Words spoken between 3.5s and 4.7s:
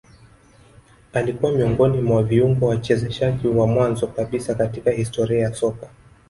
mwanzo kabisa